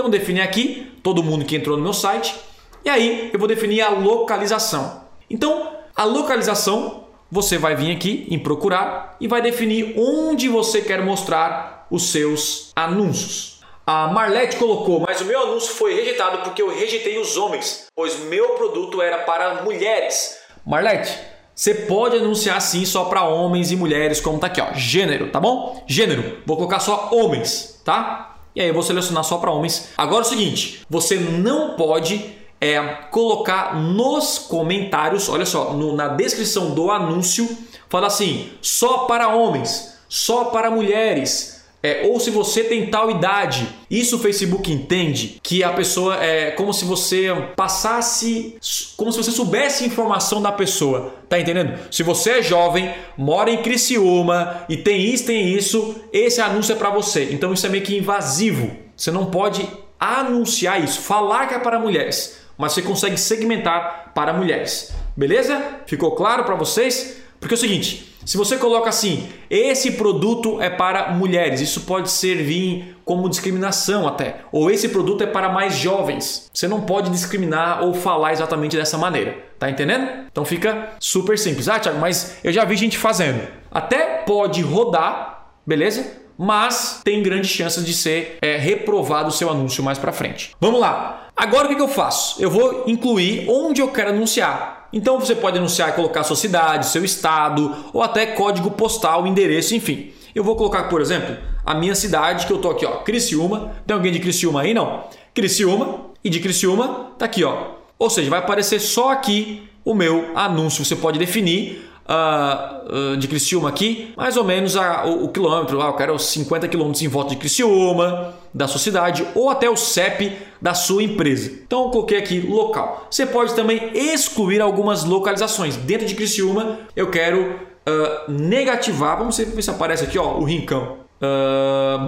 [0.00, 2.34] Então eu defini aqui todo mundo que entrou no meu site
[2.82, 5.04] e aí eu vou definir a localização.
[5.28, 11.04] Então a localização você vai vir aqui em procurar e vai definir onde você quer
[11.04, 13.60] mostrar os seus anúncios.
[13.86, 18.20] A Marlete colocou, mas o meu anúncio foi rejeitado porque eu rejeitei os homens, pois
[18.20, 20.38] meu produto era para mulheres.
[20.64, 21.14] Marlete,
[21.54, 25.38] você pode anunciar sim só para homens e mulheres, como tá aqui, ó, gênero, tá
[25.38, 25.84] bom?
[25.86, 28.29] Gênero, vou colocar só homens, tá?
[28.54, 29.90] E aí eu vou selecionar só para homens.
[29.96, 32.80] Agora é o seguinte, você não pode é,
[33.10, 37.48] colocar nos comentários, olha só, no, na descrição do anúncio,
[37.88, 43.66] fala assim, só para homens, só para mulheres, é, ou se você tem tal idade,
[43.90, 48.56] isso o Facebook entende que a pessoa é como se você passasse,
[48.96, 51.78] como se você soubesse informação da pessoa, tá entendendo?
[51.90, 56.76] Se você é jovem, mora em Criciúma e tem isso, tem isso, esse anúncio é
[56.76, 57.28] para você.
[57.32, 58.70] Então isso é meio que invasivo.
[58.94, 59.66] Você não pode
[59.98, 64.92] anunciar isso, falar que é para mulheres, mas você consegue segmentar para mulheres.
[65.16, 65.80] Beleza?
[65.86, 67.22] Ficou claro para vocês?
[67.38, 72.08] Porque é o seguinte, se você coloca assim, esse produto é para mulheres, isso pode
[72.08, 74.42] servir como discriminação até.
[74.52, 76.48] Ou esse produto é para mais jovens.
[76.54, 79.36] Você não pode discriminar ou falar exatamente dessa maneira.
[79.58, 80.28] Tá entendendo?
[80.30, 81.68] Então fica super simples.
[81.68, 83.48] Ah, Thiago, mas eu já vi gente fazendo.
[83.68, 86.18] Até pode rodar, beleza?
[86.38, 90.54] Mas tem grandes chances de ser é, reprovado o seu anúncio mais para frente.
[90.60, 91.30] Vamos lá.
[91.36, 92.40] Agora o que eu faço?
[92.40, 94.79] Eu vou incluir onde eu quero anunciar.
[94.92, 99.74] Então você pode anunciar e colocar sua cidade, seu estado ou até código postal, endereço,
[99.74, 100.12] enfim.
[100.34, 103.72] Eu vou colocar, por exemplo, a minha cidade, que eu tô aqui, ó, Criciúma.
[103.86, 104.74] Tem alguém de Criciúma aí?
[104.74, 105.04] Não.
[105.34, 107.72] Criciúma e de Criciúma tá aqui, ó.
[107.98, 110.84] Ou seja, vai aparecer só aqui o meu anúncio.
[110.84, 115.86] Você pode definir uh, de Criciúma aqui, mais ou menos a, o, o, quilômetro, ah,
[115.86, 120.36] eu quero 50 quilômetros em volta de Criciúma, da sua cidade, ou até o CEP
[120.60, 121.50] da sua empresa.
[121.64, 123.06] Então eu coloquei aqui local.
[123.10, 125.76] Você pode também excluir algumas localizações.
[125.76, 130.98] Dentro de Criciúma, eu quero uh, negativar, vamos ver se aparece aqui, ó, o Rincão.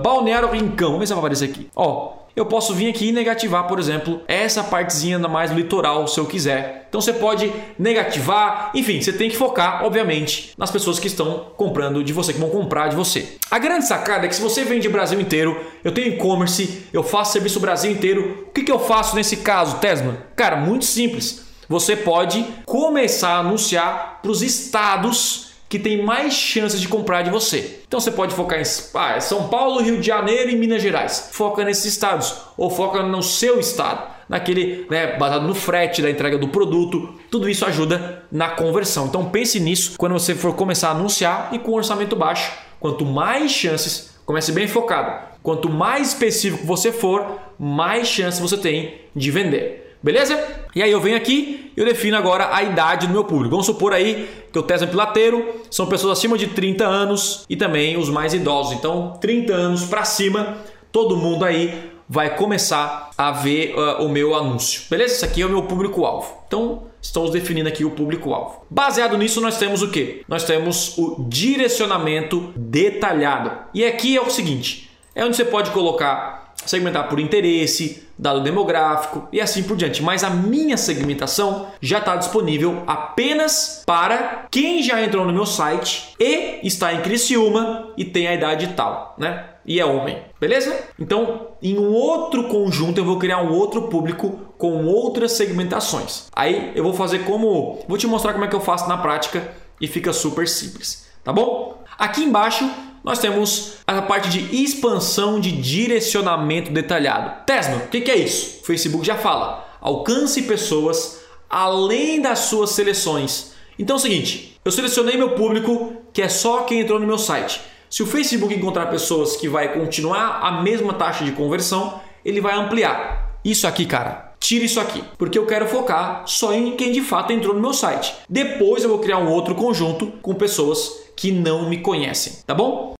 [0.02, 1.68] Balneário Rincão, vamos ver se vai aparecer aqui.
[1.76, 6.26] Ó, eu posso vir aqui e negativar, por exemplo, essa partezinha mais litoral, se eu
[6.26, 6.86] quiser.
[6.88, 12.02] Então você pode negativar, enfim, você tem que focar, obviamente, nas pessoas que estão comprando
[12.02, 13.36] de você, que vão comprar de você.
[13.50, 17.32] A grande sacada é que se você vende Brasil inteiro, eu tenho e-commerce, eu faço
[17.32, 20.26] serviço Brasil inteiro, o que, que eu faço nesse caso, Tesla?
[20.36, 21.42] Cara, muito simples.
[21.68, 27.30] Você pode começar a anunciar para os estados que tem mais chances de comprar de
[27.30, 27.80] você.
[27.88, 31.30] Então você pode focar em ah, São Paulo, Rio de Janeiro e Minas Gerais.
[31.32, 36.36] Foca nesses estados ou foca no seu estado, naquele, né, baseado no frete da entrega
[36.36, 37.14] do produto.
[37.30, 39.06] Tudo isso ajuda na conversão.
[39.06, 42.52] Então pense nisso quando você for começar a anunciar e com orçamento baixo.
[42.78, 45.26] Quanto mais chances, comece bem focado.
[45.42, 49.96] Quanto mais específico você for, mais chances você tem de vender.
[50.02, 50.38] Beleza?
[50.74, 53.50] E aí eu venho aqui eu defino agora a idade do meu público.
[53.50, 57.96] Vamos supor aí que o Tesla Pilateiro são pessoas acima de 30 anos e também
[57.96, 58.74] os mais idosos.
[58.74, 60.58] Então, 30 anos para cima,
[60.90, 64.82] todo mundo aí vai começar a ver uh, o meu anúncio.
[64.90, 65.14] Beleza?
[65.14, 66.42] Esse aqui é o meu público-alvo.
[66.46, 68.66] Então, estamos definindo aqui o público-alvo.
[68.68, 70.22] Baseado nisso, nós temos o que?
[70.28, 73.50] Nós temos o direcionamento detalhado.
[73.72, 79.26] E aqui é o seguinte: é onde você pode colocar segmentar por interesse, dado demográfico
[79.32, 80.00] e assim por diante.
[80.00, 86.14] Mas a minha segmentação já está disponível apenas para quem já entrou no meu site
[86.20, 89.46] e está em Criciúma e tem a idade tal, né?
[89.66, 90.76] E é homem, beleza?
[90.98, 96.28] Então, em um outro conjunto eu vou criar um outro público com outras segmentações.
[96.34, 99.52] Aí eu vou fazer como, vou te mostrar como é que eu faço na prática
[99.80, 101.82] e fica super simples, tá bom?
[101.98, 102.68] Aqui embaixo
[103.04, 107.44] nós temos a parte de expansão de direcionamento detalhado.
[107.44, 108.60] Tesla, o que, é isso?
[108.62, 109.68] O Facebook já fala.
[109.80, 111.20] Alcance pessoas
[111.50, 113.52] além das suas seleções.
[113.78, 117.18] Então é o seguinte, eu selecionei meu público, que é só quem entrou no meu
[117.18, 117.60] site.
[117.90, 122.54] Se o Facebook encontrar pessoas que vai continuar a mesma taxa de conversão, ele vai
[122.54, 123.38] ampliar.
[123.44, 127.32] Isso aqui, cara, tira isso aqui, porque eu quero focar só em quem de fato
[127.32, 128.14] entrou no meu site.
[128.28, 132.94] Depois eu vou criar um outro conjunto com pessoas que não me conhecem, tá bom?